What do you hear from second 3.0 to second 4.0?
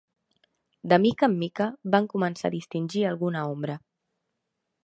alguna ombra.